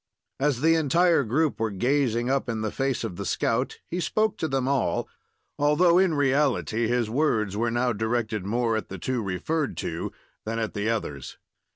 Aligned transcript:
As 0.39 0.61
the 0.61 0.73
entire 0.73 1.23
group 1.23 1.59
were 1.59 1.69
gazing 1.69 2.27
up 2.27 2.49
in 2.49 2.61
the 2.61 2.71
face 2.71 3.03
of 3.03 3.17
the 3.17 3.23
scout, 3.23 3.77
he 3.87 3.99
spoke 3.99 4.35
to 4.39 4.47
them 4.47 4.67
all, 4.67 5.07
although, 5.59 5.99
in 5.99 6.15
reality, 6.15 6.87
his 6.87 7.07
words 7.07 7.55
were 7.55 7.69
now 7.69 7.93
directed 7.93 8.43
more 8.43 8.75
at 8.75 8.89
the 8.89 8.97
two 8.97 9.21
referred 9.21 9.77
to 9.77 10.11
than 10.43 10.57
at 10.57 10.73
the 10.73 10.89
others. 10.89 11.37